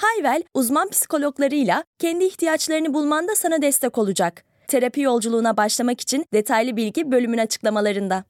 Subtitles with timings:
[0.00, 4.44] Hayvel, uzman psikologlarıyla kendi ihtiyaçlarını bulmanda sana destek olacak.
[4.68, 8.24] Terapi yolculuğuna başlamak için detaylı bilgi bölümün açıklamalarında.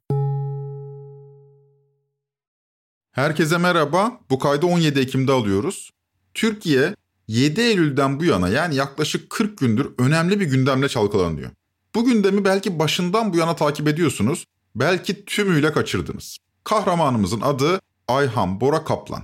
[3.12, 4.20] Herkese merhaba.
[4.30, 5.90] Bu kaydı 17 Ekim'de alıyoruz.
[6.34, 6.94] Türkiye
[7.28, 11.50] 7 Eylül'den bu yana yani yaklaşık 40 gündür önemli bir gündemle çalkalanıyor.
[11.94, 14.44] Bu gündemi belki başından bu yana takip ediyorsunuz,
[14.74, 16.38] belki tümüyle kaçırdınız.
[16.64, 19.22] Kahramanımızın adı Ayhan Bora Kaplan.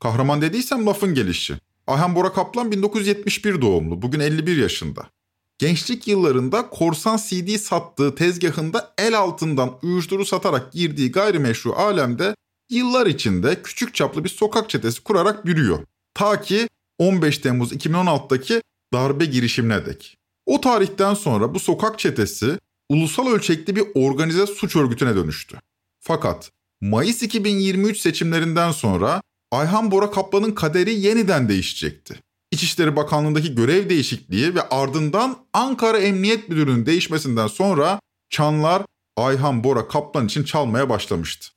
[0.00, 1.58] Kahraman dediysem lafın gelişi.
[1.88, 5.06] Ayhan Bora Kaplan 1971 doğumlu, bugün 51 yaşında.
[5.58, 12.34] Gençlik yıllarında korsan CD sattığı tezgahında el altından uyuşturucu satarak girdiği gayrimeşru alemde
[12.70, 15.78] yıllar içinde küçük çaplı bir sokak çetesi kurarak yürüyor.
[16.14, 16.68] Ta ki
[16.98, 18.62] 15 Temmuz 2016'daki
[18.92, 20.16] darbe girişimine dek.
[20.46, 25.58] O tarihten sonra bu sokak çetesi ulusal ölçekli bir organize suç örgütüne dönüştü.
[26.00, 29.20] Fakat Mayıs 2023 seçimlerinden sonra
[29.52, 32.20] Ayhan Bora Kaplan'ın kaderi yeniden değişecekti.
[32.50, 38.82] İçişleri Bakanlığı'ndaki görev değişikliği ve ardından Ankara Emniyet Müdürlüğü'nün değişmesinden sonra çanlar
[39.16, 41.48] Ayhan Bora Kaplan için çalmaya başlamıştı.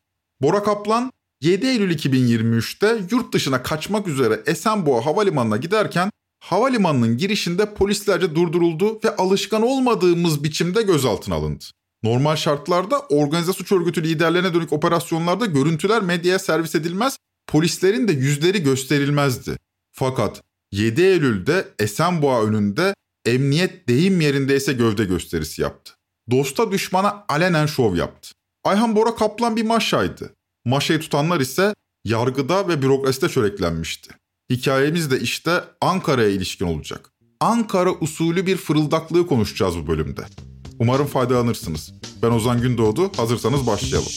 [0.42, 1.12] Bora Kaplan
[1.42, 6.12] 7 Eylül 2023'te yurt dışına kaçmak üzere Esenboğa Havalimanı'na giderken
[6.44, 11.66] havalimanının girişinde polislerce durduruldu ve alışkan olmadığımız biçimde gözaltına alındı.
[12.04, 17.18] Normal şartlarda organize suç örgütü liderlerine dönük operasyonlarda görüntüler medyaya servis edilmez,
[17.52, 19.58] polislerin de yüzleri gösterilmezdi.
[19.92, 25.94] Fakat 7 Eylül'de Esenboğa önünde emniyet deyim yerindeyse gövde gösterisi yaptı.
[26.32, 28.32] Dosta düşmana alenen şov yaptı.
[28.64, 30.34] Ayhan Bora Kaplan bir maşaydı.
[30.66, 34.12] Maşayı tutanlar ise yargıda ve bürokraside çöreklenmişti.
[34.50, 37.12] Hikayemiz de işte Ankara'ya ilişkin olacak.
[37.40, 40.22] Ankara usulü bir fırıldaklığı konuşacağız bu bölümde.
[40.80, 41.94] Umarım faydalanırsınız.
[42.24, 43.12] Ben Ozan Gündoğdu.
[43.18, 44.12] Hazırsanız başlayalım.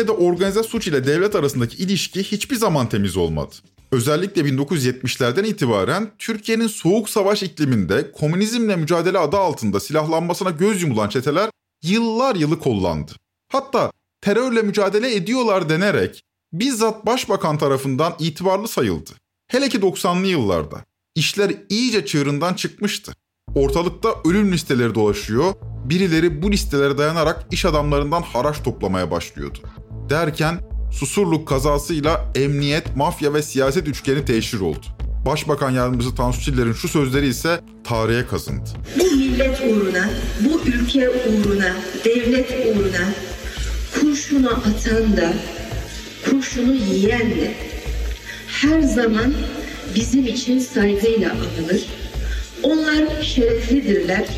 [0.00, 3.54] Türkiye'de organize suç ile devlet arasındaki ilişki hiçbir zaman temiz olmadı.
[3.92, 11.50] Özellikle 1970'lerden itibaren Türkiye'nin soğuk savaş ikliminde komünizmle mücadele adı altında silahlanmasına göz yumulan çeteler
[11.82, 13.12] yıllar yılı kollandı.
[13.48, 16.22] Hatta terörle mücadele ediyorlar denerek
[16.52, 19.10] bizzat başbakan tarafından itibarlı sayıldı.
[19.48, 20.84] Hele ki 90'lı yıllarda.
[21.14, 23.12] işler iyice çığırından çıkmıştı.
[23.54, 29.58] Ortalıkta ölüm listeleri dolaşıyor, birileri bu listelere dayanarak iş adamlarından haraç toplamaya başlıyordu.
[30.10, 30.58] Derken
[30.92, 34.86] Susurluk kazasıyla emniyet, mafya ve siyaset üçgeni teşhir oldu.
[35.26, 38.70] Başbakan Yardımcısı Tansu Çiller'in şu sözleri ise tarihe kazındı.
[38.98, 40.10] Bu millet uğruna,
[40.40, 43.08] bu ülke uğruna, devlet uğruna
[44.00, 45.32] kurşunu atan da,
[46.30, 47.54] kurşunu yiyen de
[48.46, 49.34] her zaman
[49.94, 51.86] bizim için saygıyla anılır.
[52.62, 54.28] Onlar şereflidirler.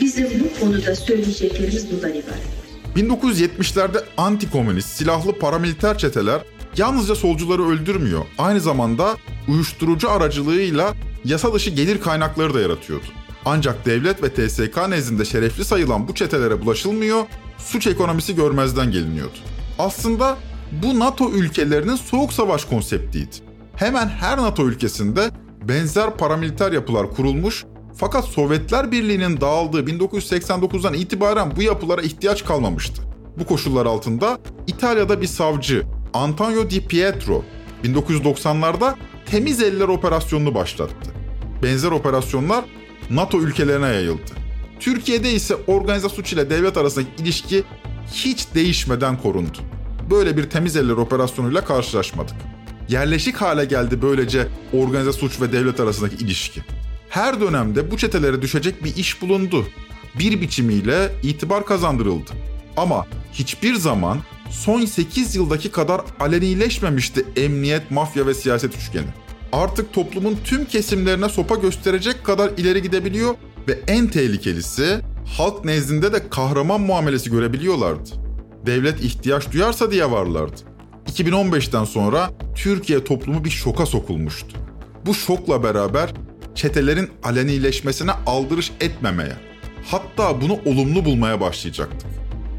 [0.00, 2.57] Bizim bu konuda söyleyeceklerimiz bundan ibaret.
[2.96, 6.40] 1970'lerde anti-komünist silahlı paramiliter çeteler
[6.76, 9.16] yalnızca solcuları öldürmüyor, aynı zamanda
[9.48, 10.94] uyuşturucu aracılığıyla
[11.24, 13.06] yasa dışı gelir kaynakları da yaratıyordu.
[13.44, 17.24] Ancak devlet ve TSK nezdinde şerefli sayılan bu çetelere bulaşılmıyor,
[17.58, 19.38] suç ekonomisi görmezden geliniyordu.
[19.78, 20.36] Aslında
[20.72, 23.36] bu NATO ülkelerinin soğuk savaş konseptiydi.
[23.76, 25.30] Hemen her NATO ülkesinde
[25.68, 27.64] benzer paramiliter yapılar kurulmuş
[27.98, 33.02] fakat Sovyetler Birliği'nin dağıldığı 1989'dan itibaren bu yapılara ihtiyaç kalmamıştı.
[33.38, 37.44] Bu koşullar altında İtalya'da bir savcı Antonio Di Pietro
[37.84, 38.94] 1990'larda
[39.26, 41.10] Temiz Eller operasyonunu başlattı.
[41.62, 42.64] Benzer operasyonlar
[43.10, 44.32] NATO ülkelerine yayıldı.
[44.80, 47.64] Türkiye'de ise organize suç ile devlet arasındaki ilişki
[48.12, 49.58] hiç değişmeden korundu.
[50.10, 52.36] Böyle bir temiz eller operasyonuyla karşılaşmadık.
[52.88, 56.62] Yerleşik hale geldi böylece organize suç ve devlet arasındaki ilişki
[57.08, 59.66] her dönemde bu çetelere düşecek bir iş bulundu.
[60.18, 62.30] Bir biçimiyle itibar kazandırıldı.
[62.76, 64.18] Ama hiçbir zaman
[64.50, 69.06] son 8 yıldaki kadar alenileşmemişti emniyet, mafya ve siyaset üçgeni.
[69.52, 73.34] Artık toplumun tüm kesimlerine sopa gösterecek kadar ileri gidebiliyor
[73.68, 75.00] ve en tehlikelisi
[75.36, 78.10] halk nezdinde de kahraman muamelesi görebiliyorlardı.
[78.66, 80.56] Devlet ihtiyaç duyarsa diye varlardı.
[81.06, 84.56] 2015'ten sonra Türkiye toplumu bir şoka sokulmuştu.
[85.06, 86.10] Bu şokla beraber
[86.58, 89.36] çetelerin alenileşmesine aldırış etmemeye,
[89.90, 92.10] hatta bunu olumlu bulmaya başlayacaktık.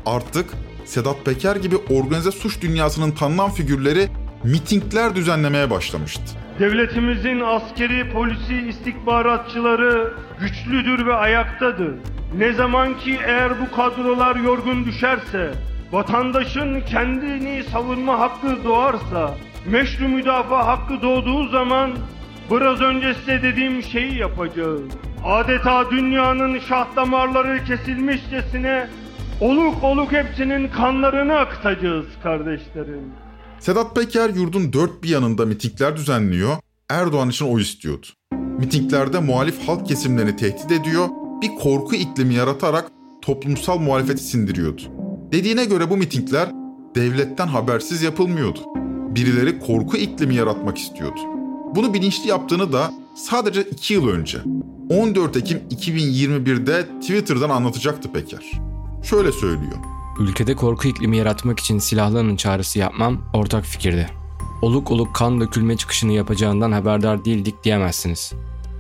[0.06, 0.46] Artık
[0.86, 4.07] Sedat Peker gibi organize suç dünyasının tanınan figürleri
[4.44, 6.22] mitingler düzenlemeye başlamıştı.
[6.60, 11.94] Devletimizin askeri, polisi, istihbaratçıları güçlüdür ve ayaktadır.
[12.38, 15.54] Ne zaman ki eğer bu kadrolar yorgun düşerse,
[15.92, 21.92] vatandaşın kendini savunma hakkı doğarsa, meşru müdafaa hakkı doğduğu zaman
[22.51, 24.81] biraz önce size dediğim şeyi yapacağız.
[25.25, 28.88] Adeta dünyanın şah damarları kesilmişçesine
[29.42, 33.01] oluk oluk hepsinin kanlarını akıtacağız kardeşlerim.
[33.60, 36.51] Sedat Peker yurdun dört bir yanında mitingler düzenliyor,
[36.90, 38.07] Erdoğan için oy istiyordu.
[38.60, 41.07] Mitinglerde muhalif halk kesimlerini tehdit ediyor,
[41.42, 42.92] bir korku iklimi yaratarak
[43.22, 44.81] toplumsal muhalefeti sindiriyordu.
[45.31, 46.50] Dediğine göre bu mitingler
[46.96, 48.60] devletten habersiz yapılmıyordu.
[49.16, 51.38] Birileri korku iklimi yaratmak istiyordu.
[51.75, 54.38] Bunu bilinçli yaptığını da sadece iki yıl önce
[54.89, 58.51] 14 Ekim 2021'de Twitter'dan anlatacaktı Peker.
[59.04, 59.77] Şöyle söylüyor.
[60.19, 64.10] Ülkede korku iklimi yaratmak için silahlanın çağrısı yapmam ortak fikirdi.
[64.62, 68.33] Oluk oluk kan dökülme çıkışını yapacağından haberdar değildik diyemezsiniz.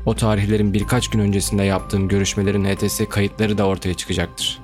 [0.05, 4.59] O tarihlerin birkaç gün öncesinde yaptığım görüşmelerin HTS kayıtları da ortaya çıkacaktır.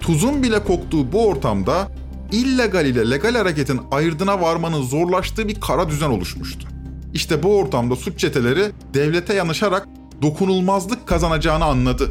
[0.00, 1.92] Tuzun bile koktuğu bu ortamda
[2.32, 6.71] illegal ile legal hareketin ayırdına varmanın zorlaştığı bir kara düzen oluşmuştu.
[7.14, 9.88] İşte bu ortamda suç çeteleri devlete yanaşarak
[10.22, 12.10] dokunulmazlık kazanacağını anladı.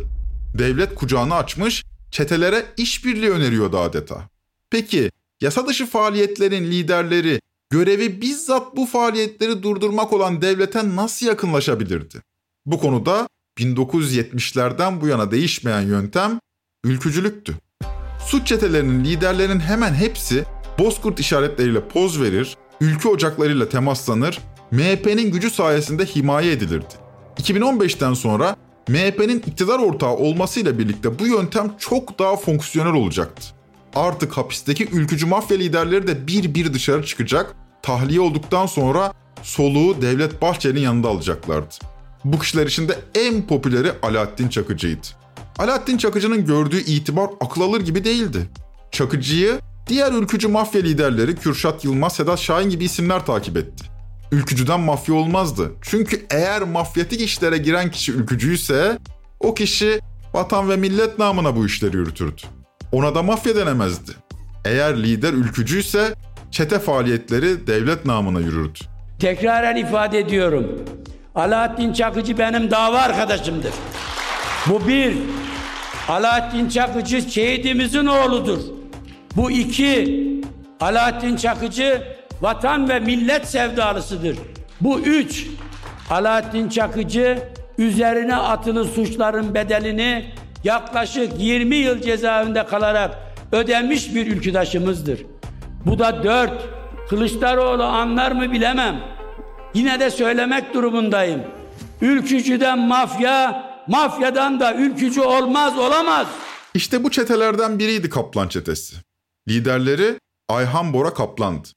[0.58, 4.30] Devlet kucağını açmış, çetelere işbirliği öneriyordu adeta.
[4.70, 5.12] Peki
[5.42, 12.22] yasa dışı faaliyetlerin liderleri görevi bizzat bu faaliyetleri durdurmak olan devlete nasıl yakınlaşabilirdi?
[12.66, 13.28] Bu konuda
[13.60, 16.40] 1970'lerden bu yana değişmeyen yöntem
[16.84, 17.56] ülkücülüktü.
[18.28, 20.46] Suç çetelerinin liderlerinin hemen hepsi
[20.80, 24.40] bozkurt işaretleriyle poz verir, ülke ocaklarıyla temaslanır,
[24.72, 26.94] MHP'nin gücü sayesinde himaye edilirdi.
[27.38, 28.56] 2015'ten sonra
[28.90, 33.48] MHP'nin iktidar ortağı olmasıyla birlikte bu yöntem çok daha fonksiyonel olacaktı.
[33.96, 39.14] Artık hapisteki ülkücü mafya liderleri de bir bir dışarı çıkacak, tahliye olduktan sonra
[39.44, 41.76] soluğu Devlet Bahçeli'nin yanında alacaklardı.
[42.26, 45.08] Bu kişiler içinde en popüleri Alaaddin Çakıcı'ydı.
[45.60, 48.50] Alaaddin Çakıcı'nın gördüğü itibar akıl alır gibi değildi.
[48.92, 54.01] Çakıcı'yı diğer ülkücü mafya liderleri Kürşat Yılmaz, Sedat Şahin gibi isimler takip etti.
[54.32, 55.72] Ülkücüden mafya olmazdı.
[55.82, 58.98] Çünkü eğer mafyatik işlere giren kişi ülkücüyse
[59.40, 60.00] o kişi
[60.34, 62.42] vatan ve millet namına bu işleri yürütürdü.
[62.92, 64.12] Ona da mafya denemezdi.
[64.66, 66.14] Eğer lider ülkücüyse
[66.52, 68.80] çete faaliyetleri devlet namına yürürdü.
[69.20, 70.68] Tekraren ifade ediyorum.
[71.36, 73.74] Alaaddin Çakıcı benim dava arkadaşımdır.
[74.68, 75.18] Bu bir.
[76.10, 78.60] Alaaddin Çakıcı şehidimizin oğludur.
[79.36, 80.22] Bu iki.
[80.80, 82.04] Alaaddin Çakıcı
[82.42, 84.38] vatan ve millet sevdalısıdır.
[84.82, 85.48] Bu üç.
[86.10, 87.40] Alaaddin Çakıcı
[87.78, 90.26] üzerine atılı suçların bedelini
[90.64, 93.18] yaklaşık 20 yıl cezaevinde kalarak
[93.52, 95.20] ödemiş bir ülküdaşımızdır.
[95.86, 96.70] Bu da dört.
[97.10, 99.02] Kılıçdaroğlu anlar mı bilemem.
[99.74, 101.42] Yine de söylemek durumundayım.
[102.02, 106.28] Ülkücüden mafya, mafyadan da ülkücü olmaz, olamaz.
[106.74, 108.96] İşte bu çetelerden biriydi Kaplan çetesi.
[109.48, 111.68] Liderleri Ayhan Bora Kaplan'dı.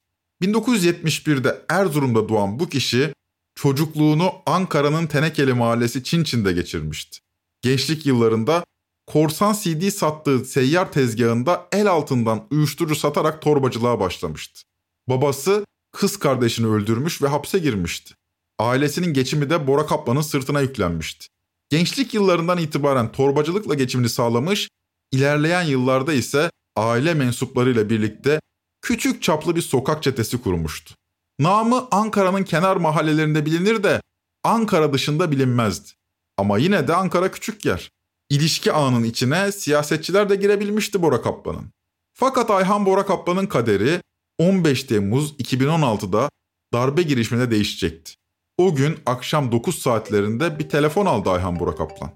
[0.41, 3.13] 1971'de Erzurum'da doğan bu kişi
[3.55, 7.19] çocukluğunu Ankara'nın Tenekeli Mahallesi Çinçin'de geçirmişti.
[7.61, 8.65] Gençlik yıllarında
[9.07, 14.61] korsan CD sattığı seyyar tezgahında el altından uyuşturucu satarak torbacılığa başlamıştı.
[15.09, 18.13] Babası kız kardeşini öldürmüş ve hapse girmişti.
[18.59, 21.27] Ailesinin geçimi de Bora Kaplan'ın sırtına yüklenmişti.
[21.69, 24.69] Gençlik yıllarından itibaren torbacılıkla geçimini sağlamış,
[25.11, 28.39] ilerleyen yıllarda ise aile mensuplarıyla birlikte
[28.85, 30.95] küçük çaplı bir sokak çetesi kurmuştu.
[31.39, 34.01] Namı Ankara'nın kenar mahallelerinde bilinir de
[34.43, 35.89] Ankara dışında bilinmezdi.
[36.37, 37.91] Ama yine de Ankara küçük yer.
[38.29, 41.71] İlişki ağının içine siyasetçiler de girebilmişti Bora Kaplan'ın.
[42.13, 44.01] Fakat Ayhan Bora Kaplan'ın kaderi
[44.39, 46.29] 15 Temmuz 2016'da
[46.73, 48.13] darbe girişimine değişecekti.
[48.57, 52.11] O gün akşam 9 saatlerinde bir telefon aldı Ayhan Bora Kaplan.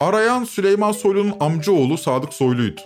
[0.00, 2.80] Arayan Süleyman Soylu'nun amcaoğlu Sadık Soylu'ydu.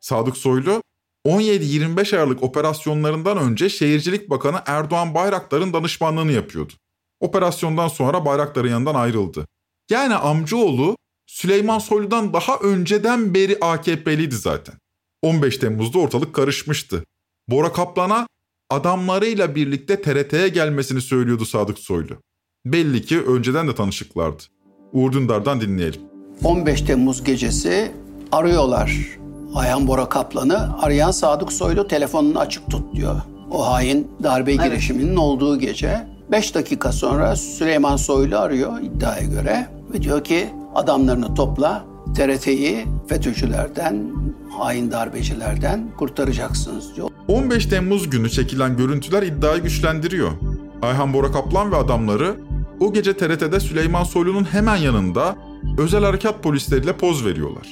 [0.00, 0.82] Sadık Soylu
[1.26, 6.72] 17-25 Aralık operasyonlarından önce Şehircilik Bakanı Erdoğan Bayraktar'ın danışmanlığını yapıyordu.
[7.20, 9.46] Operasyondan sonra Bayraktar'ın yanından ayrıldı.
[9.90, 14.74] Yani amcaoğlu Süleyman Soylu'dan daha önceden beri AKP'liydi zaten.
[15.22, 17.04] 15 Temmuz'da ortalık karışmıştı.
[17.48, 18.26] Bora Kaplan'a
[18.70, 22.16] adamlarıyla birlikte TRT'ye gelmesini söylüyordu Sadık Soylu.
[22.66, 24.42] Belli ki önceden de tanışıklardı.
[24.92, 26.00] Uğur Dündar'dan dinleyelim.
[26.44, 27.92] 15 Temmuz gecesi
[28.32, 29.21] arıyorlar
[29.54, 30.68] Ayhan Bora Kaplan'ı.
[30.82, 33.20] Arayan Sadık Soylu telefonunu açık tut diyor.
[33.50, 34.64] O hain darbe evet.
[34.64, 36.06] girişiminin olduğu gece.
[36.30, 41.84] 5 dakika sonra Süleyman Soylu arıyor iddiaya göre ve diyor ki adamlarını topla
[42.16, 44.10] TRT'yi FETÖ'cülerden,
[44.58, 47.08] hain darbecilerden kurtaracaksınız diyor.
[47.28, 50.30] 15 Temmuz günü çekilen görüntüler iddiayı güçlendiriyor.
[50.82, 52.36] Ayhan Bora Kaplan ve adamları
[52.80, 55.36] o gece TRT'de Süleyman Soylu'nun hemen yanında
[55.78, 57.70] özel harekat polisleriyle poz veriyorlar.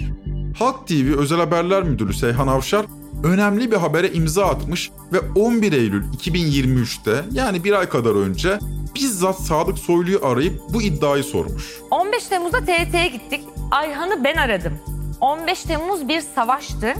[0.58, 2.86] Halk TV Özel Haberler Müdürü Seyhan Avşar
[3.24, 8.58] önemli bir habere imza atmış ve 11 Eylül 2023'te yani bir ay kadar önce
[8.94, 11.80] bizzat Sadık Soylu'yu arayıp bu iddiayı sormuş.
[11.90, 13.40] 15 Temmuz'da TRT'ye gittik.
[13.70, 14.78] Ayhan'ı ben aradım.
[15.20, 16.94] 15 Temmuz bir savaştı.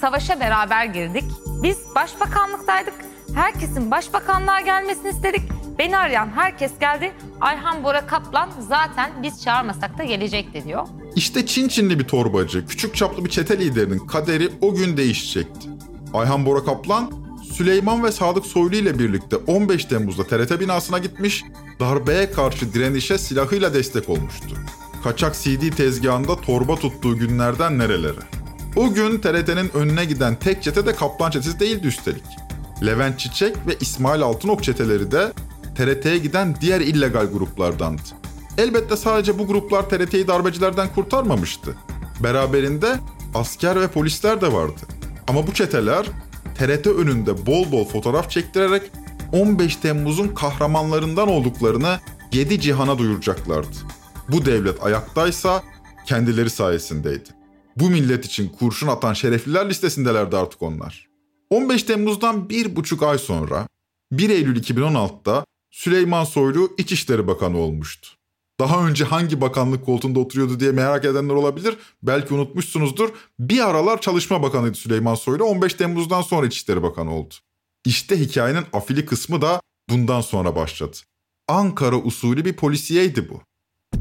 [0.00, 1.24] Savaşa beraber girdik.
[1.62, 2.94] Biz başbakanlıktaydık.
[3.34, 5.42] Herkesin başbakanlığa gelmesini istedik.
[5.78, 7.12] Beni arayan herkes geldi.
[7.40, 10.86] Ayhan Bora Kaplan zaten biz çağırmasak da gelecekti diyor.
[11.16, 15.68] İşte Çin Çinli bir torbacı, küçük çaplı bir çete liderinin kaderi o gün değişecekti.
[16.14, 17.12] Ayhan Bora Kaplan,
[17.52, 21.44] Süleyman ve Sadık Soylu ile birlikte 15 Temmuz'da TRT binasına gitmiş,
[21.80, 24.56] darbeye karşı direnişe silahıyla destek olmuştu.
[25.04, 28.20] Kaçak CD tezgahında torba tuttuğu günlerden nerelere.
[28.76, 32.24] O gün TRT'nin önüne giden tek çete de Kaplan çetesi değildi üstelik.
[32.86, 35.32] Levent Çiçek ve İsmail Altınok çeteleri de
[35.76, 38.21] TRT'ye giden diğer illegal gruplardandı.
[38.58, 41.76] Elbette sadece bu gruplar TRT'yi darbecilerden kurtarmamıştı.
[42.22, 43.00] Beraberinde
[43.34, 44.80] asker ve polisler de vardı.
[45.28, 46.06] Ama bu çeteler
[46.58, 48.82] TRT önünde bol bol fotoğraf çektirerek
[49.32, 52.00] 15 Temmuz'un kahramanlarından olduklarını
[52.32, 53.76] yedi cihana duyuracaklardı.
[54.28, 55.62] Bu devlet ayaktaysa
[56.06, 57.28] kendileri sayesindeydi.
[57.76, 61.08] Bu millet için kurşun atan şerefliler listesindelerdi artık onlar.
[61.50, 63.66] 15 Temmuz'dan bir buçuk ay sonra
[64.12, 68.08] 1 Eylül 2016'da Süleyman Soylu İçişleri Bakanı olmuştu.
[68.62, 71.76] Daha önce hangi bakanlık koltuğunda oturuyordu diye merak edenler olabilir.
[72.02, 73.10] Belki unutmuşsunuzdur.
[73.38, 75.44] Bir aralar Çalışma Bakanıydı Süleyman Soylu.
[75.44, 77.34] 15 Temmuz'dan sonra İçişleri Bakanı oldu.
[77.84, 80.96] İşte hikayenin afili kısmı da bundan sonra başladı.
[81.48, 83.40] Ankara usulü bir polisiyeydi bu.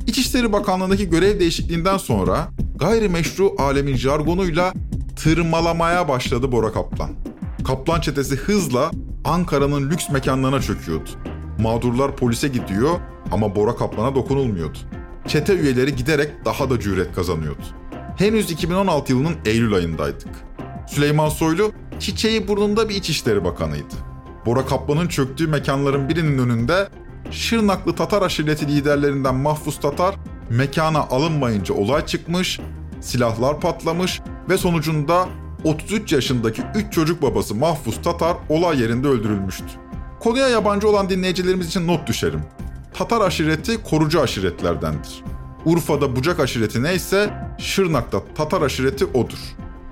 [0.07, 4.73] İçişleri Bakanlığı'ndaki görev değişikliğinden sonra gayrimeşru alemin jargonuyla
[5.15, 7.09] tırmalamaya başladı Bora Kaplan.
[7.65, 8.91] Kaplan çetesi hızla
[9.25, 11.09] Ankara'nın lüks mekanlarına çöküyordu.
[11.61, 12.99] Mağdurlar polise gidiyor
[13.31, 14.77] ama Bora Kaplan'a dokunulmuyordu.
[15.27, 17.61] Çete üyeleri giderek daha da cüret kazanıyordu.
[18.17, 20.29] Henüz 2016 yılının Eylül ayındaydık.
[20.87, 23.95] Süleyman Soylu çiçeği burnunda bir İçişleri Bakanıydı.
[24.45, 26.89] Bora Kaplan'ın çöktüğü mekanların birinin önünde
[27.31, 30.15] Şırnaklı Tatar aşireti liderlerinden Mahfuz Tatar
[30.49, 32.59] mekana alınmayınca olay çıkmış,
[33.01, 35.27] silahlar patlamış ve sonucunda
[35.63, 39.90] 33 yaşındaki 3 çocuk babası Mahfuz Tatar olay yerinde öldürülmüştü.
[40.23, 42.41] Konuya yabancı olan dinleyicilerimiz için not düşerim.
[42.93, 45.23] Tatar aşireti korucu aşiretlerdendir.
[45.65, 49.39] Urfa'da Bucak aşireti neyse Şırnak'ta Tatar aşireti odur.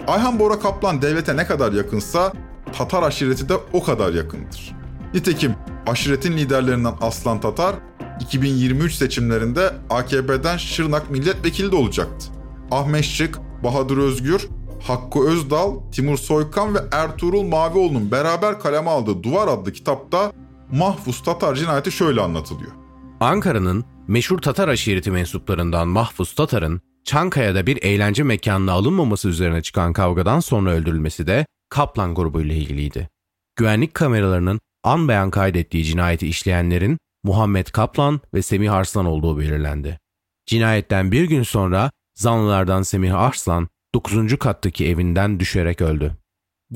[0.07, 2.33] Ayhan Bora Kaplan devlete ne kadar yakınsa
[2.77, 4.75] Tatar aşireti de o kadar yakındır.
[5.13, 5.55] Nitekim
[5.87, 7.75] aşiretin liderlerinden Aslan Tatar
[8.19, 12.27] 2023 seçimlerinde AKP'den Şırnak milletvekili de olacaktı.
[12.71, 14.47] Ahmet Şık, Bahadır Özgür,
[14.83, 20.31] Hakkı Özdal, Timur Soykan ve Ertuğrul Mavioğlu'nun beraber kaleme aldığı Duvar adlı kitapta
[20.71, 22.71] Mahfuz Tatar cinayeti şöyle anlatılıyor.
[23.19, 30.39] Ankara'nın meşhur Tatar aşireti mensuplarından Mahfuz Tatar'ın Çankaya'da bir eğlence mekanına alınmaması üzerine çıkan kavgadan
[30.39, 33.09] sonra öldürülmesi de Kaplan grubuyla ilgiliydi.
[33.55, 39.99] Güvenlik kameralarının an beyan kaydettiği cinayeti işleyenlerin Muhammed Kaplan ve Semih Arslan olduğu belirlendi.
[40.45, 44.37] Cinayetten bir gün sonra zanlılardan Semih Arslan 9.
[44.39, 46.17] kattaki evinden düşerek öldü.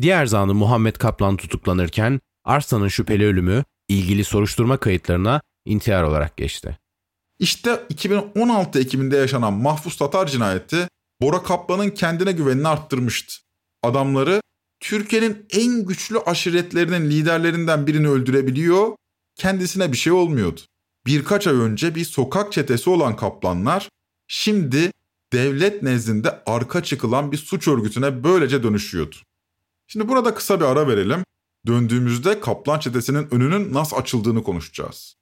[0.01, 6.77] Diğer zanlı Muhammed Kaplan tutuklanırken Arslan'ın şüpheli ölümü ilgili soruşturma kayıtlarına intihar olarak geçti.
[7.39, 10.87] İşte 2016 Ekim'inde yaşanan Mahfuz Tatar cinayeti
[11.21, 13.33] Bora Kaplan'ın kendine güvenini arttırmıştı.
[13.83, 14.41] Adamları
[14.79, 18.95] Türkiye'nin en güçlü aşiretlerinin liderlerinden birini öldürebiliyor,
[19.35, 20.61] kendisine bir şey olmuyordu.
[21.05, 23.89] Birkaç ay önce bir sokak çetesi olan kaplanlar
[24.27, 24.91] şimdi
[25.33, 29.15] devlet nezdinde arka çıkılan bir suç örgütüne böylece dönüşüyordu.
[29.87, 31.23] Şimdi burada kısa bir ara verelim.
[31.67, 35.15] Döndüğümüzde kaplan çetesinin önünün nasıl açıldığını konuşacağız.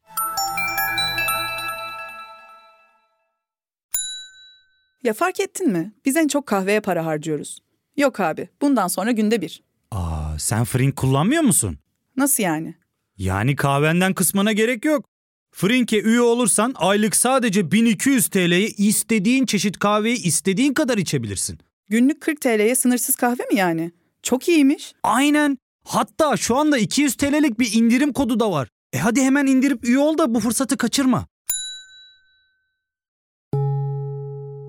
[5.03, 5.93] Ya fark ettin mi?
[6.05, 7.59] Biz en çok kahveye para harcıyoruz.
[7.97, 9.63] Yok abi, bundan sonra günde bir.
[9.91, 11.77] Aa, sen Frink kullanmıyor musun?
[12.17, 12.75] Nasıl yani?
[13.17, 15.05] Yani kahvenden kısmına gerek yok.
[15.51, 21.59] Frink'e üye olursan aylık sadece 1200 TL'ye istediğin çeşit kahveyi istediğin kadar içebilirsin.
[21.89, 23.91] Günlük 40 TL'ye sınırsız kahve mi yani?
[24.23, 24.93] Çok iyiymiş.
[25.03, 25.57] Aynen.
[25.85, 28.69] Hatta şu anda 200 TL'lik bir indirim kodu da var.
[28.93, 31.27] E hadi hemen indirip üye ol da bu fırsatı kaçırma.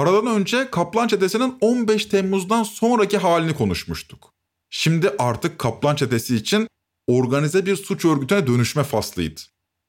[0.00, 4.32] Aradan önce Kaplan Çetesi'nin 15 Temmuz'dan sonraki halini konuşmuştuk.
[4.70, 6.68] Şimdi artık Kaplan Çetesi için
[7.06, 9.40] organize bir suç örgütüne dönüşme faslıydı.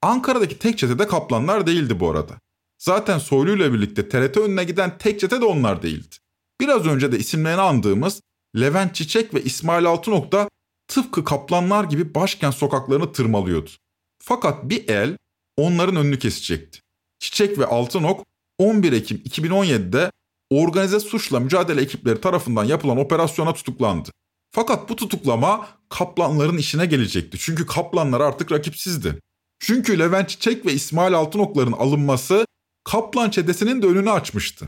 [0.02, 2.40] Ankara'daki tek çete de Kaplanlar değildi bu arada.
[2.80, 6.16] Zaten Soylu ile birlikte TRT önüne giden tek çete de onlar değildi.
[6.62, 8.22] Biraz önce de isimlerini andığımız
[8.56, 10.50] Levent Çiçek ve İsmail Altınok da
[10.88, 13.70] tıpkı kaplanlar gibi başkent sokaklarını tırmalıyordu.
[14.24, 15.18] Fakat bir el
[15.58, 16.80] onların önünü kesecekti.
[17.20, 18.31] Çiçek ve Altınok
[18.62, 20.12] 11 Ekim 2017'de
[20.50, 24.10] organize suçla mücadele ekipleri tarafından yapılan operasyona tutuklandı.
[24.52, 27.38] Fakat bu tutuklama kaplanların işine gelecekti.
[27.40, 29.20] Çünkü kaplanlar artık rakipsizdi.
[29.60, 32.46] Çünkü Levent Çiçek ve İsmail Altınokların alınması
[32.84, 34.68] Kaplan çetesinin de önünü açmıştı.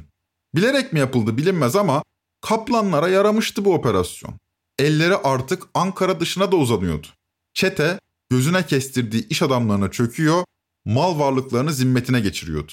[0.56, 2.04] Bilerek mi yapıldı bilinmez ama
[2.42, 4.34] Kaplanlara yaramıştı bu operasyon.
[4.80, 7.08] Elleri artık Ankara dışına da uzanıyordu.
[7.54, 10.44] Çete gözüne kestirdiği iş adamlarına çöküyor,
[10.86, 12.72] mal varlıklarını zimmetine geçiriyordu.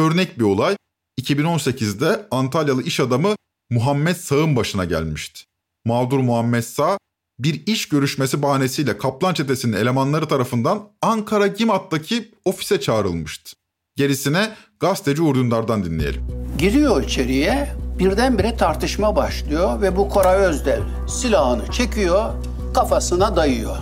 [0.00, 0.76] Örnek bir olay
[1.20, 3.34] 2018'de Antalyalı iş adamı
[3.70, 5.42] Muhammed Sağ'ın başına gelmişti.
[5.84, 6.98] Mağdur Muhammed Sağ
[7.38, 13.52] bir iş görüşmesi bahanesiyle Kaplan çetesinin elemanları tarafından Ankara Gimat'taki ofise çağrılmıştı.
[13.96, 16.22] Gerisine gazeteci Uğur Dündar'dan dinleyelim.
[16.58, 22.34] Giriyor içeriye, birdenbire tartışma başlıyor ve bu Koray Özdel silahını çekiyor,
[22.74, 23.76] kafasına dayıyor.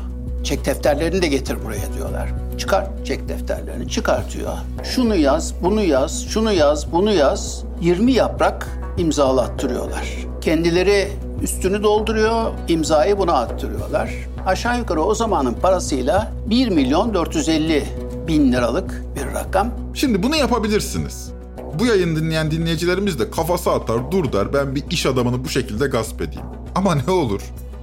[0.45, 2.48] Çek defterlerini de getir buraya diyorlar.
[2.59, 4.53] Çıkart çek defterlerini çıkartıyor.
[4.85, 7.65] Şunu yaz, bunu yaz, şunu yaz, bunu yaz.
[7.81, 10.09] 20 yaprak imzalattırıyorlar.
[10.41, 11.09] Kendileri
[11.43, 14.11] üstünü dolduruyor, imzayı buna attırıyorlar.
[14.47, 17.85] Aşağı yukarı o zamanın parasıyla 1 milyon 450
[18.29, 19.71] bin liralık bir rakam.
[19.95, 21.33] Şimdi bunu yapabilirsiniz.
[21.79, 25.87] Bu yayın dinleyen dinleyicilerimiz de kafası atar dur der ben bir iş adamını bu şekilde
[25.87, 26.47] gasp edeyim.
[26.75, 27.43] Ama ne olur?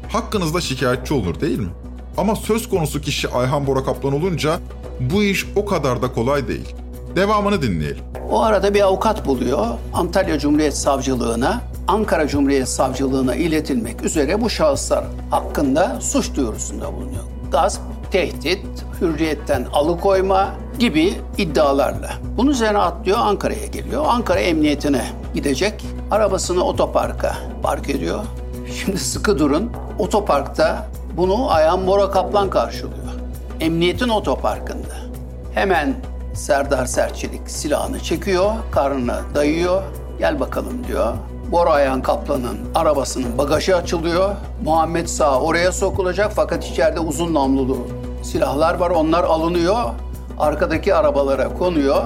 [0.09, 1.69] Hakkınızda şikayetçi olur değil mi?
[2.17, 4.59] Ama söz konusu kişi Ayhan Bora Kaplan olunca
[4.99, 6.75] bu iş o kadar da kolay değil.
[7.15, 8.03] Devamını dinleyelim.
[8.31, 9.67] O arada bir avukat buluyor.
[9.93, 17.23] Antalya Cumhuriyet Savcılığına, Ankara Cumhuriyet Savcılığına iletilmek üzere bu şahıslar hakkında suç duyurusunda bulunuyor.
[17.51, 18.65] Gasp, tehdit,
[19.01, 20.49] hürriyetten alıkoyma
[20.79, 22.11] gibi iddialarla.
[22.37, 24.05] Bunun üzerine atlıyor Ankara'ya geliyor.
[24.07, 25.85] Ankara Emniyetine gidecek.
[26.11, 28.19] Arabasını otoparka park ediyor.
[28.81, 29.71] Şimdi sıkı durun.
[29.99, 33.05] Otoparkta bunu Ayhan Bora Kaplan karşılıyor.
[33.59, 34.95] Emniyetin otoparkında.
[35.53, 35.95] Hemen
[36.33, 39.83] Serdar Serçelik silahını çekiyor, karnına dayıyor.
[40.19, 41.13] Gel bakalım diyor.
[41.51, 44.35] Bora Ayhan Kaplan'ın arabasının bagajı açılıyor.
[44.63, 47.87] Muhammed Sağ oraya sokulacak fakat içeride uzun namlulu
[48.23, 48.89] silahlar var.
[48.89, 49.83] Onlar alınıyor.
[50.39, 52.03] Arkadaki arabalara konuyor.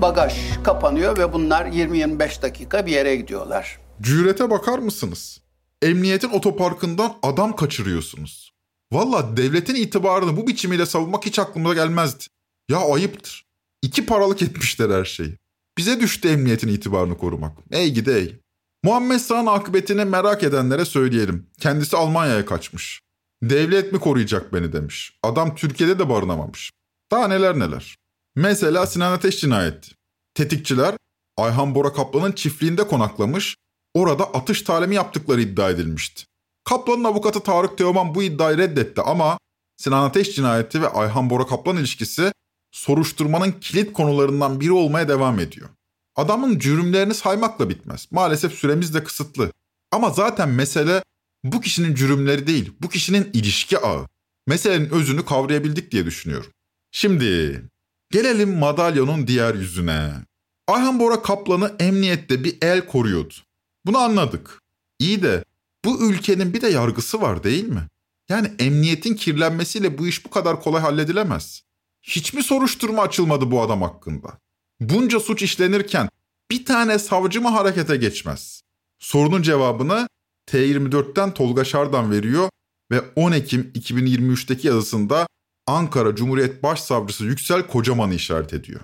[0.00, 0.34] Bagaj
[0.64, 3.78] kapanıyor ve bunlar 20-25 dakika bir yere gidiyorlar.
[4.00, 5.41] Cürete bakar mısınız?
[5.82, 8.52] Emniyetin otoparkından adam kaçırıyorsunuz.
[8.92, 12.24] Valla devletin itibarını bu biçimiyle savunmak hiç aklımıza gelmezdi.
[12.68, 13.44] Ya ayıptır.
[13.82, 15.38] İki paralık etmişler her şeyi.
[15.78, 17.58] Bize düştü emniyetin itibarını korumak.
[17.70, 18.36] Ey gidi ey.
[18.84, 21.46] Muhammed Sağ'ın akıbetini merak edenlere söyleyelim.
[21.60, 23.00] Kendisi Almanya'ya kaçmış.
[23.42, 25.18] Devlet mi koruyacak beni demiş.
[25.22, 26.70] Adam Türkiye'de de barınamamış.
[27.10, 27.96] Daha neler neler.
[28.36, 29.90] Mesela Sinan Ateş cinayeti.
[30.34, 30.96] Tetikçiler
[31.36, 33.56] Ayhan Bora Kaplan'ın çiftliğinde konaklamış,
[33.94, 36.24] orada atış talimi yaptıkları iddia edilmişti.
[36.64, 39.38] Kaplan'ın avukatı Tarık Teoman bu iddiayı reddetti ama
[39.76, 42.32] Sinan Ateş cinayeti ve Ayhan Bora Kaplan ilişkisi
[42.70, 45.68] soruşturmanın kilit konularından biri olmaya devam ediyor.
[46.16, 48.08] Adamın cürümlerini saymakla bitmez.
[48.10, 49.52] Maalesef süremiz de kısıtlı.
[49.92, 51.02] Ama zaten mesele
[51.44, 54.06] bu kişinin cürümleri değil, bu kişinin ilişki ağı.
[54.46, 56.50] Meselenin özünü kavrayabildik diye düşünüyorum.
[56.92, 57.62] Şimdi
[58.10, 60.12] gelelim madalyonun diğer yüzüne.
[60.68, 63.34] Ayhan Bora Kaplan'ı emniyette bir el koruyordu.
[63.86, 64.62] Bunu anladık.
[64.98, 65.44] İyi de
[65.84, 67.88] bu ülkenin bir de yargısı var değil mi?
[68.28, 71.62] Yani emniyetin kirlenmesiyle bu iş bu kadar kolay halledilemez.
[72.02, 74.38] Hiç mi soruşturma açılmadı bu adam hakkında?
[74.80, 76.08] Bunca suç işlenirken
[76.50, 78.62] bir tane savcı mı harekete geçmez?
[78.98, 80.08] Sorunun cevabını
[80.50, 82.48] T24'ten Tolga Şardan veriyor
[82.90, 85.26] ve 10 Ekim 2023'teki yazısında
[85.66, 88.80] Ankara Cumhuriyet Başsavcısı Yüksel Kocaman'ı işaret ediyor.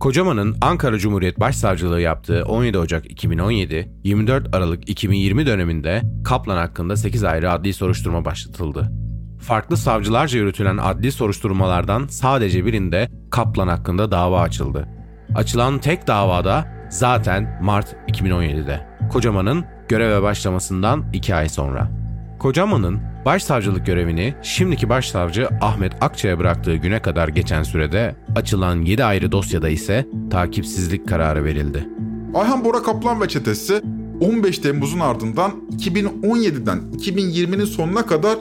[0.00, 7.52] Kocaman'ın Ankara Cumhuriyet Başsavcılığı yaptığı 17 Ocak 2017-24 Aralık 2020 döneminde Kaplan hakkında 8 ayrı
[7.52, 8.92] adli soruşturma başlatıldı.
[9.40, 14.88] Farklı savcılarca yürütülen adli soruşturmalardan sadece birinde Kaplan hakkında dava açıldı.
[15.34, 18.86] Açılan tek davada zaten Mart 2017'de.
[19.12, 21.99] Kocaman'ın göreve başlamasından 2 ay sonra.
[22.40, 29.32] Kocaman'ın Başsavcılık görevini şimdiki başsavcı Ahmet Akça'ya bıraktığı güne kadar geçen sürede açılan 7 ayrı
[29.32, 31.88] dosyada ise takipsizlik kararı verildi.
[32.34, 33.82] Ayhan Bora Kaplan ve çetesi
[34.20, 38.38] 15 Temmuz'un ardından 2017'den 2020'nin sonuna kadar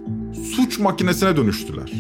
[0.55, 1.91] suç makinesine dönüştüler.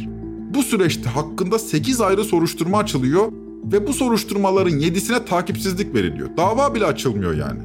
[0.53, 3.31] Bu süreçte hakkında 8 ayrı soruşturma açılıyor
[3.71, 6.29] ve bu soruşturmaların 7'sine takipsizlik veriliyor.
[6.37, 7.59] Dava bile açılmıyor yani.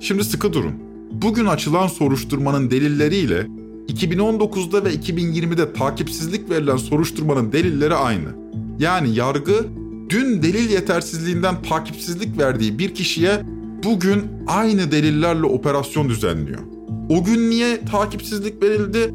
[0.00, 0.74] Şimdi sıkı durun.
[1.12, 3.46] Bugün açılan soruşturmanın delilleriyle
[3.90, 8.28] 2019'da ve 2020'de takipsizlik verilen soruşturmanın delilleri aynı.
[8.78, 9.66] Yani yargı
[10.08, 13.42] dün delil yetersizliğinden takipsizlik verdiği bir kişiye
[13.84, 16.60] bugün aynı delillerle operasyon düzenliyor.
[17.08, 19.14] O gün niye takipsizlik verildi?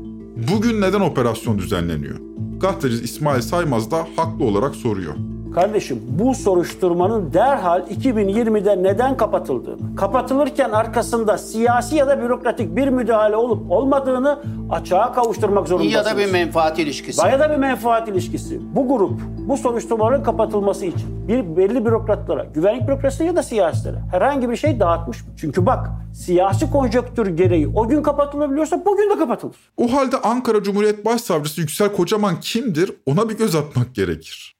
[0.51, 2.15] Bugün neden operasyon düzenleniyor?
[2.59, 5.15] Gazeteci İsmail Saymaz da haklı olarak soruyor.
[5.55, 13.35] Kardeşim bu soruşturmanın derhal 2020'de neden kapatıldığını, kapatılırken arkasında siyasi ya da bürokratik bir müdahale
[13.35, 14.39] olup olmadığını
[14.69, 16.05] açığa kavuşturmak zorundasınız.
[16.05, 17.27] Ya da bir menfaat ilişkisi.
[17.27, 18.75] Ya da bir menfaat ilişkisi.
[18.75, 24.49] Bu grup bu soruşturmaların kapatılması için bir belli bürokratlara, güvenlik bürokrasisine ya da siyasilere herhangi
[24.49, 25.27] bir şey dağıtmış mı?
[25.37, 29.55] Çünkü bak siyasi konjonktür gereği o gün kapatılabiliyorsa bugün de kapatılır.
[29.77, 32.91] O halde Ankara Cumhuriyet Başsavcısı Yüksel Kocaman kimdir?
[33.05, 34.54] Ona bir göz atmak gerekir.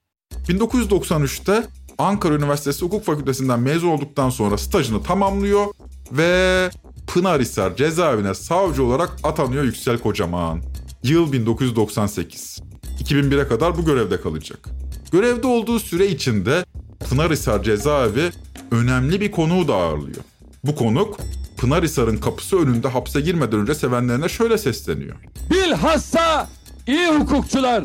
[0.49, 1.63] 1993'te
[1.97, 5.65] Ankara Üniversitesi Hukuk Fakültesinden mezun olduktan sonra stajını tamamlıyor
[6.12, 6.69] ve
[7.08, 10.62] Pınarhisar cezaevine savcı olarak atanıyor Yüksel Kocaman.
[11.03, 12.60] Yıl 1998.
[13.03, 14.69] 2001'e kadar bu görevde kalacak.
[15.12, 16.65] Görevde olduğu süre içinde
[17.10, 18.31] Pınarhisar cezaevi
[18.71, 20.23] önemli bir konuğu da ağırlıyor.
[20.63, 21.19] Bu konuk
[21.58, 25.15] Pınarhisar'ın kapısı önünde hapse girmeden önce sevenlerine şöyle sesleniyor.
[25.51, 26.49] Bilhassa
[26.88, 27.84] iyi hukukçular.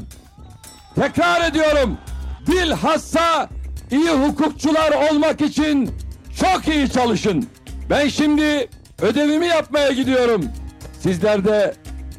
[0.94, 1.98] Tekrar ediyorum.
[2.48, 3.48] Bilhassa
[3.90, 5.90] iyi hukukçular olmak için
[6.40, 7.46] çok iyi çalışın.
[7.90, 8.68] Ben şimdi
[9.02, 10.44] ödevimi yapmaya gidiyorum.
[11.00, 11.74] Sizler de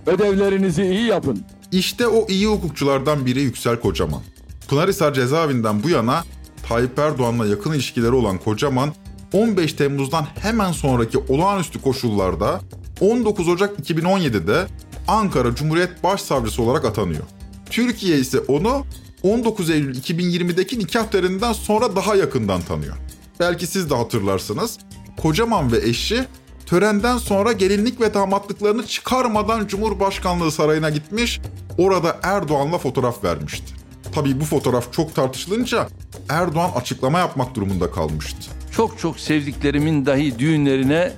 [0.05, 1.43] ödevlerinizi iyi yapın.
[1.71, 4.21] İşte o iyi hukukçulardan biri Yüksel Kocaman.
[4.67, 6.23] Pınarhisar cezaevinden bu yana
[6.69, 8.93] Tayyip Erdoğan'la yakın ilişkileri olan Kocaman
[9.33, 12.61] 15 Temmuz'dan hemen sonraki olağanüstü koşullarda
[13.01, 14.67] 19 Ocak 2017'de
[15.07, 17.23] Ankara Cumhuriyet Başsavcısı olarak atanıyor.
[17.69, 18.85] Türkiye ise onu
[19.23, 22.97] 19 Eylül 2020'deki nikah töreninden sonra daha yakından tanıyor.
[23.39, 24.77] Belki siz de hatırlarsınız.
[25.21, 26.25] Kocaman ve eşi
[26.65, 31.41] törenden sonra gelinlik ve damatlıklarını çıkarmadan Cumhurbaşkanlığı sarayına gitmiş,
[31.77, 33.73] orada Erdoğan'la fotoğraf vermişti.
[34.15, 35.87] Tabii bu fotoğraf çok tartışılınca
[36.29, 38.51] Erdoğan açıklama yapmak durumunda kalmıştı.
[38.71, 41.13] Çok çok sevdiklerimin dahi düğünlerine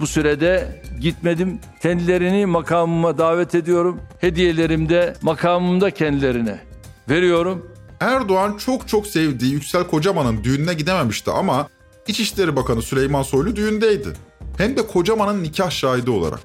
[0.00, 1.58] bu sürede gitmedim.
[1.82, 4.00] Kendilerini makamıma davet ediyorum.
[4.20, 6.69] Hediyelerim de makamımda kendilerine
[7.10, 7.66] veriyorum.
[8.00, 11.68] Erdoğan çok çok sevdiği Yüksel Kocaman'ın düğününe gidememişti ama
[12.06, 14.08] İçişleri Bakanı Süleyman Soylu düğündeydi.
[14.56, 16.40] Hem de Kocaman'ın nikah şahidi olarak.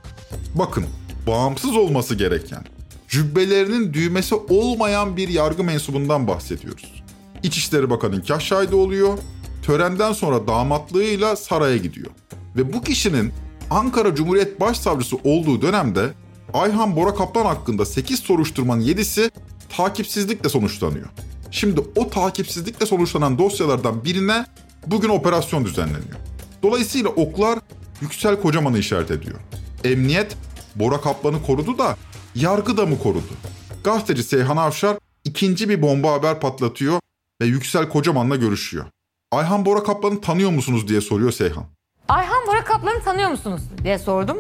[0.56, 0.86] Bakın,
[1.28, 2.64] bağımsız olması gereken,
[3.08, 7.04] cübbelerinin düğmesi olmayan bir yargı mensubundan bahsediyoruz.
[7.44, 9.18] İçişleri Bakanı nikah şahidi oluyor,
[9.64, 12.12] törenden sonra damatlığıyla saraya gidiyor.
[12.56, 13.34] Ve bu kişinin
[13.70, 16.10] Ankara Cumhuriyet Başsavcısı olduğu dönemde
[16.54, 19.32] Ayhan Bora Kaplan hakkında 8 soruşturmanın 7'si
[19.70, 21.08] takipsizlikle sonuçlanıyor.
[21.52, 24.46] Şimdi o takipsizlikle sonuçlanan dosyalardan birine
[24.88, 26.20] bugün operasyon düzenleniyor.
[26.64, 27.60] Dolayısıyla oklar
[28.02, 29.40] Yüksel Kocaman'ı işaret ediyor.
[29.84, 30.38] Emniyet
[30.76, 31.98] Bora Kaplan'ı korudu da
[32.36, 33.34] yargı da mı korudu?
[33.84, 37.00] Gazeteci Seyhan Avşar ikinci bir bomba haber patlatıyor
[37.42, 38.86] ve Yüksel Kocaman'la görüşüyor.
[39.32, 41.66] Ayhan Bora Kaplan'ı tanıyor musunuz diye soruyor Seyhan.
[42.10, 44.38] Ayhan Bora Kaplan'ı tanıyor musunuz diye sordum.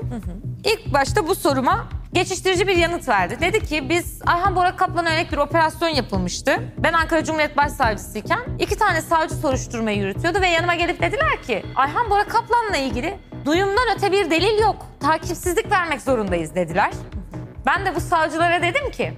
[0.63, 3.37] İlk başta bu soruma geçiştirici bir yanıt verdi.
[3.41, 6.73] Dedi ki biz Ayhan Bora Kaplan'a yönelik bir operasyon yapılmıştı.
[6.77, 12.09] Ben Ankara Cumhuriyet Başsavcısıyken iki tane savcı soruşturma yürütüyordu ve yanıma gelip dediler ki Ayhan
[12.09, 14.75] Bora Kaplan'la ilgili duyumdan öte bir delil yok.
[14.99, 16.91] Takipsizlik vermek zorundayız dediler.
[17.65, 19.13] Ben de bu savcılara dedim ki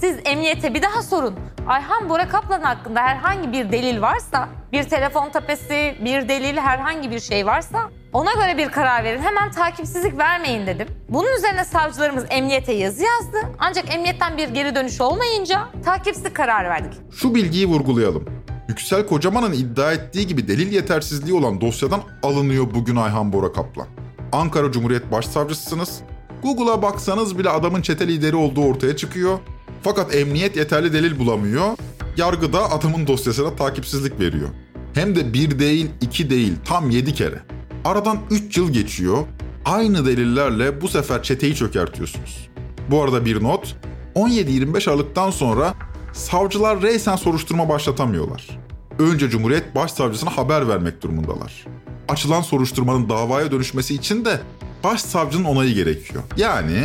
[0.00, 1.34] siz emniyete bir daha sorun.
[1.66, 7.20] Ayhan Bora Kaplan hakkında herhangi bir delil varsa, bir telefon tapesi, bir delil, herhangi bir
[7.20, 9.22] şey varsa ona göre bir karar verin.
[9.22, 10.88] Hemen takipsizlik vermeyin dedim.
[11.08, 13.38] Bunun üzerine savcılarımız emniyete yazı yazdı.
[13.58, 16.92] Ancak emniyetten bir geri dönüş olmayınca takipsizlik kararı verdik.
[17.12, 18.24] Şu bilgiyi vurgulayalım.
[18.68, 23.86] Yüksel Kocaman'ın iddia ettiği gibi delil yetersizliği olan dosyadan alınıyor bugün Ayhan Bora Kaplan.
[24.32, 26.00] Ankara Cumhuriyet Başsavcısısınız.
[26.42, 29.38] Google'a baksanız bile adamın çete lideri olduğu ortaya çıkıyor.
[29.82, 31.76] Fakat emniyet yeterli delil bulamıyor.
[32.16, 34.48] Yargıda adamın dosyasına takipsizlik veriyor.
[34.94, 37.42] Hem de bir değil, iki değil, tam yedi kere.
[37.84, 39.18] Aradan üç yıl geçiyor.
[39.64, 42.48] Aynı delillerle bu sefer çeteyi çökertiyorsunuz.
[42.90, 43.76] Bu arada bir not,
[44.14, 45.74] 17-25 Aralık'tan sonra
[46.12, 48.58] savcılar reysen soruşturma başlatamıyorlar.
[48.98, 51.64] Önce Cumhuriyet Başsavcısına haber vermek durumundalar.
[52.08, 54.40] Açılan soruşturmanın davaya dönüşmesi için de
[54.84, 56.22] başsavcının onayı gerekiyor.
[56.36, 56.84] Yani,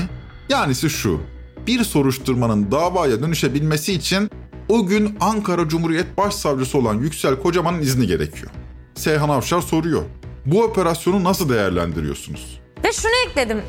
[0.49, 1.21] yanisi şu.
[1.67, 4.29] Bir soruşturmanın davaya dönüşebilmesi için
[4.69, 8.51] o gün Ankara Cumhuriyet Başsavcısı olan Yüksel Kocaman'ın izni gerekiyor.
[8.95, 10.03] Seyhan Avşar soruyor.
[10.45, 12.59] Bu operasyonu nasıl değerlendiriyorsunuz?
[12.83, 13.61] Ve şunu ekledim.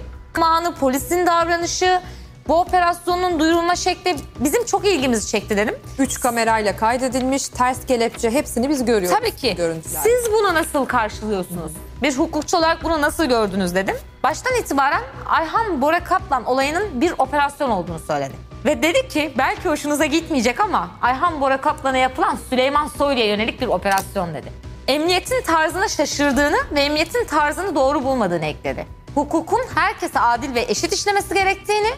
[0.42, 2.00] Anı polisin davranışı,
[2.48, 5.74] bu operasyonun duyurulma şekli bizim çok ilgimizi çekti dedim.
[5.98, 9.18] Üç kamerayla kaydedilmiş, ters kelepçe hepsini biz görüyoruz.
[9.20, 9.54] Tabii ki.
[9.56, 10.00] Görüntüler.
[10.02, 11.72] Siz bunu nasıl karşılıyorsunuz?
[12.02, 13.96] Bir hukukçu olarak bunu nasıl gördünüz dedim.
[14.22, 18.34] Baştan itibaren Ayhan Bora Kaplan olayının bir operasyon olduğunu söyledi.
[18.64, 23.66] Ve dedi ki belki hoşunuza gitmeyecek ama Ayhan Bora Kaplan'a yapılan Süleyman Soylu'ya yönelik bir
[23.66, 24.52] operasyon dedi.
[24.88, 28.86] Emniyetin tarzına şaşırdığını ve emniyetin tarzını doğru bulmadığını ekledi.
[29.14, 31.90] Hukukun herkese adil ve eşit işlemesi gerektiğini,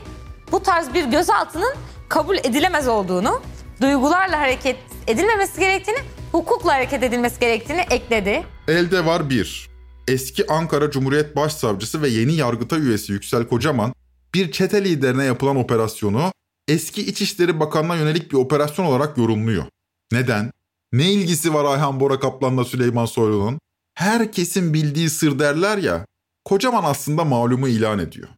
[0.52, 1.74] bu tarz bir gözaltının
[2.08, 3.42] kabul edilemez olduğunu,
[3.80, 5.98] duygularla hareket edilmemesi gerektiğini,
[6.32, 8.44] hukukla hareket edilmesi gerektiğini ekledi.
[8.68, 9.75] Elde var bir.
[10.08, 13.94] Eski Ankara Cumhuriyet Başsavcısı ve yeni Yargıtay üyesi Yüksel Kocaman
[14.34, 16.32] bir çete liderine yapılan operasyonu
[16.68, 19.64] eski İçişleri Bakanı'na yönelik bir operasyon olarak yorumluyor.
[20.12, 20.50] Neden?
[20.92, 23.58] Ne ilgisi var Ayhan Bora Kaplan'la Süleyman Soylu'nun?
[23.94, 26.06] Herkesin bildiği sır derler ya.
[26.44, 28.28] Kocaman aslında malumu ilan ediyor.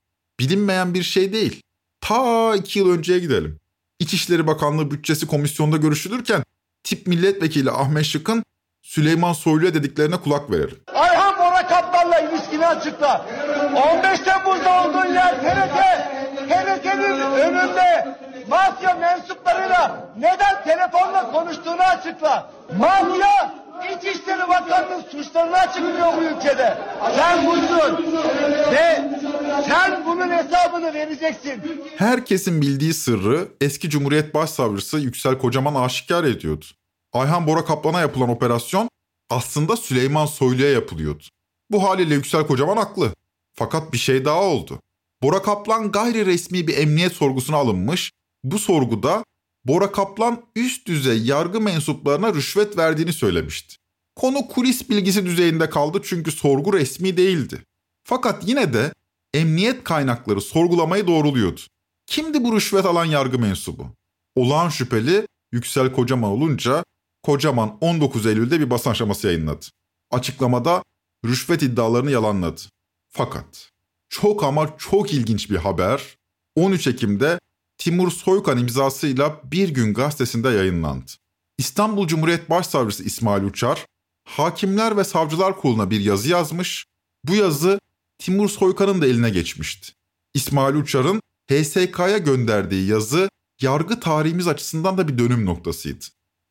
[0.40, 1.62] Bilinmeyen bir şey değil.
[2.00, 3.58] Ta iki yıl önceye gidelim.
[3.98, 6.42] İçişleri Bakanlığı bütçesi komisyonda görüşülürken
[6.84, 8.44] tip milletvekili Ahmet Şık'ın
[8.82, 10.76] Süleyman Soylu'ya dediklerine kulak verelim.
[12.58, 13.26] İlişkini açıkla.
[13.98, 15.78] 15 Temmuz'da olduğun yer TRT.
[16.48, 18.16] TRT'nin önünde
[18.48, 22.50] mafya mensuplarıyla neden telefonla konuştuğunu açıkla.
[22.78, 23.58] Mafya
[23.96, 26.78] İçişleri Bakanı'nın suçlarını açıklıyor bu ülkede.
[27.16, 28.20] Sen buysun.
[28.72, 29.10] Ve
[29.68, 31.82] sen bunun hesabını vereceksin.
[31.96, 36.64] Herkesin bildiği sırrı eski Cumhuriyet Başsavcısı Yüksel Kocaman aşikar ediyordu.
[37.12, 38.88] Ayhan Bora Kaplan'a yapılan operasyon
[39.30, 41.24] aslında Süleyman Soylu'ya yapılıyordu.
[41.70, 43.14] Bu haliyle Yüksel Kocaman haklı.
[43.54, 44.80] Fakat bir şey daha oldu.
[45.22, 48.12] Bora Kaplan gayri resmi bir emniyet sorgusuna alınmış.
[48.44, 49.24] Bu sorguda
[49.64, 53.76] Bora Kaplan üst düzey yargı mensuplarına rüşvet verdiğini söylemişti.
[54.16, 57.64] Konu kulis bilgisi düzeyinde kaldı çünkü sorgu resmi değildi.
[58.04, 58.92] Fakat yine de
[59.34, 61.60] emniyet kaynakları sorgulamayı doğruluyordu.
[62.06, 63.86] Kimdi bu rüşvet alan yargı mensubu?
[64.36, 66.84] Olağan şüpheli Yüksel Kocaman olunca
[67.22, 69.66] Kocaman 19 Eylül'de bir basın aşaması yayınladı.
[70.10, 70.82] Açıklamada
[71.24, 72.60] rüşvet iddialarını yalanladı.
[73.08, 73.72] Fakat
[74.08, 76.18] çok ama çok ilginç bir haber
[76.56, 77.40] 13 Ekim'de
[77.78, 81.10] Timur Soykan imzasıyla Bir Gün gazetesinde yayınlandı.
[81.58, 83.86] İstanbul Cumhuriyet Başsavcısı İsmail Uçar,
[84.24, 86.86] Hakimler ve Savcılar Kurulu'na bir yazı yazmış.
[87.24, 87.80] Bu yazı
[88.18, 89.92] Timur Soykan'ın da eline geçmişti.
[90.34, 96.04] İsmail Uçar'ın HSK'ya gönderdiği yazı yargı tarihimiz açısından da bir dönüm noktasıydı.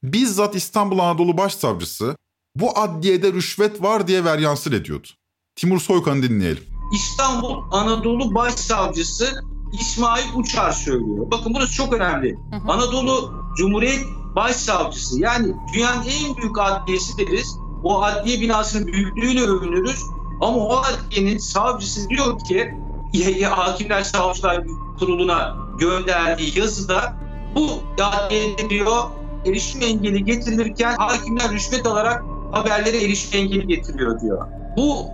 [0.04, 2.18] Bizzat İstanbul Anadolu Başsavcısı
[2.60, 5.08] bu adliyede rüşvet var diye veryansır ediyordu.
[5.56, 6.64] Timur Soykan'ı dinleyelim.
[6.94, 9.42] İstanbul Anadolu Başsavcısı
[9.80, 11.32] İsmail Uçar söylüyor.
[11.32, 12.38] Bakın burası çok önemli.
[12.52, 12.72] Hı hı.
[12.72, 17.58] Anadolu Cumhuriyet Başsavcısı yani dünyanın en büyük adliyesi deriz.
[17.84, 20.04] O adliye binasının büyüklüğüyle övünürüz.
[20.42, 22.74] Ama o adliyenin savcısı diyor ki
[23.50, 24.64] Hakimler Savcılar
[25.00, 27.18] Kurulu'na gönderdiği yazıda
[27.56, 27.70] bu
[28.04, 29.04] adliyede diyor
[29.46, 34.48] erişim engeli getirilirken hakimler rüşvet alarak haberlere erişim engeli getiriyor diyor.
[34.78, 35.06] Bu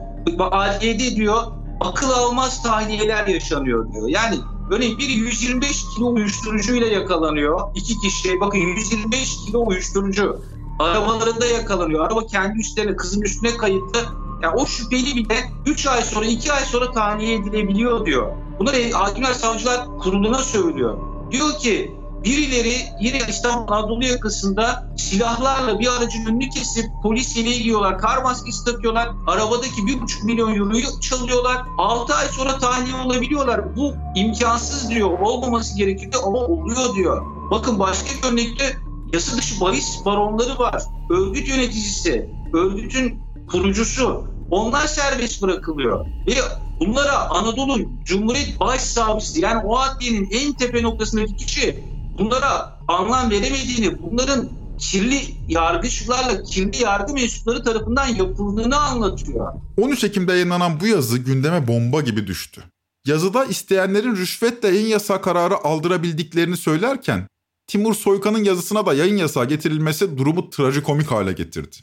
[0.52, 1.43] adliyede diyor
[1.82, 4.08] akıl almaz tahliyeler yaşanıyor diyor.
[4.08, 4.36] Yani
[4.72, 7.62] örneğin biri 125 kilo uyuşturucuyla yakalanıyor.
[7.76, 10.41] İki kişi bakın 125 kilo uyuşturucu
[10.80, 12.06] arabalarında yakalanıyor.
[12.06, 14.00] Araba kendi üstlerine kızın üstüne kayıtlı.
[14.43, 18.32] Yani o şüpheli bile 3 ay sonra 2 ay sonra tahliye edilebiliyor diyor.
[18.60, 20.98] Bunları Hakimler Savcılar Kurulu'na söylüyor.
[21.32, 27.97] Diyor ki birileri yine İstanbul Anadolu yakasında silahlarla bir aracın önünü kesip polis yeleği giyiyorlar,
[27.97, 31.62] kar maskesi takıyorlar, arabadaki bir buçuk milyon euroyu çalıyorlar.
[31.77, 33.75] 6 ay sonra tahliye olabiliyorlar.
[33.75, 37.25] Bu imkansız diyor, olmaması gerekiyor ama oluyor diyor.
[37.51, 38.77] Bakın başka bir örnekte
[39.13, 40.83] yasa dışı bahis baronları var.
[41.09, 44.23] Örgüt yöneticisi, örgütün kurucusu.
[44.51, 46.05] Onlar serbest bırakılıyor.
[46.27, 46.33] Ve
[46.79, 54.49] bunlara Anadolu Cumhuriyet Başsavcısı yani o adliyenin en tepe noktasındaki kişi bunlara anlam veremediğini, bunların
[54.80, 59.54] kirli yargıçlarla kirli yargı mensupları tarafından yapıldığını anlatıyor.
[59.78, 62.63] 13 Ekim'de yayınlanan bu yazı gündeme bomba gibi düştü.
[63.06, 67.28] Yazıda isteyenlerin rüşvetle yayın yasağı kararı aldırabildiklerini söylerken
[67.67, 71.76] Timur Soykan'ın yazısına da yayın yasağı getirilmesi durumu trajikomik hale getirdi.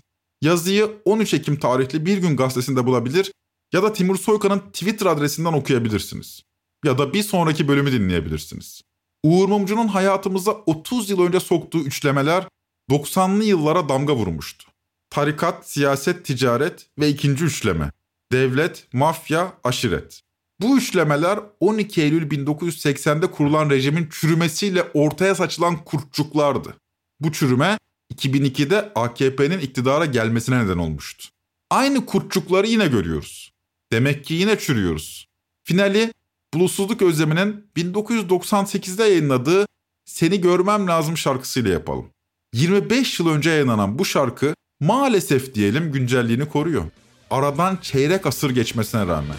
[0.43, 3.33] Yazıyı 13 Ekim tarihli Bir Gün gazetesinde bulabilir
[3.73, 6.43] ya da Timur Soykan'ın Twitter adresinden okuyabilirsiniz.
[6.85, 8.83] Ya da bir sonraki bölümü dinleyebilirsiniz.
[9.23, 12.47] Uğur Mumcu'nun hayatımıza 30 yıl önce soktuğu üçlemeler
[12.91, 14.65] 90'lı yıllara damga vurmuştu.
[15.11, 17.91] Tarikat, siyaset, ticaret ve ikinci üçleme.
[18.33, 20.23] Devlet, mafya, aşiret.
[20.61, 26.75] Bu üçlemeler 12 Eylül 1980'de kurulan rejimin çürümesiyle ortaya saçılan kurtçuklardı.
[27.21, 27.79] Bu çürüme
[28.15, 31.29] 2002'de AKP'nin iktidara gelmesine neden olmuştu.
[31.71, 33.53] Aynı kurtçukları yine görüyoruz.
[33.93, 35.29] Demek ki yine çürüyoruz.
[35.65, 36.13] Finali
[36.55, 39.67] Bulutsuzluk Özlemi'nin 1998'de yayınladığı
[40.05, 42.11] Seni Görmem Lazım şarkısıyla yapalım.
[42.55, 46.85] 25 yıl önce yayınlanan bu şarkı maalesef diyelim güncelliğini koruyor.
[47.31, 49.37] Aradan çeyrek asır geçmesine rağmen.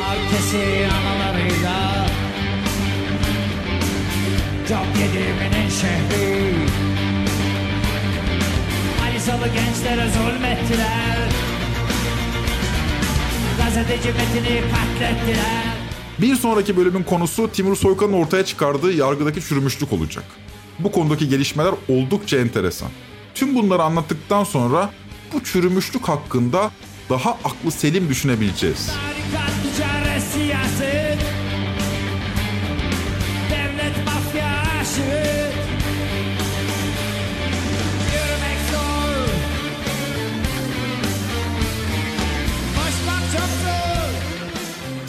[0.00, 2.06] Markesi analarıyla
[4.68, 6.54] Çok yediminin şehri
[9.00, 11.28] Manisalı gençlere zulmettiler
[13.58, 15.83] Gazeteci Metin'i katlettiler
[16.18, 20.24] Bir sonraki bölümün konusu Timur Soykan'ın ortaya çıkardığı yargıdaki çürümüşlük olacak.
[20.78, 22.88] Bu konudaki gelişmeler oldukça enteresan.
[23.34, 24.90] Tüm bunları anlattıktan sonra
[25.32, 26.70] bu çürümüşlük hakkında
[27.10, 28.86] daha aklı selim düşünebileceğiz.
[28.86, 29.53] Tarikat,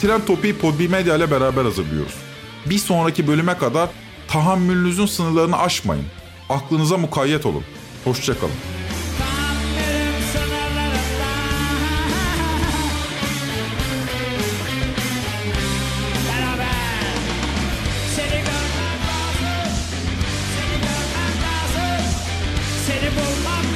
[0.06, 2.14] Tren Topi'yi Podbi Medya ile beraber hazırlıyoruz.
[2.66, 3.90] Bir sonraki bölüme kadar
[4.28, 6.04] tahammülünüzün sınırlarını aşmayın.
[6.48, 7.64] Aklınıza mukayyet olun.
[8.04, 8.52] Hoşçakalın.
[22.86, 23.75] Seni bulmam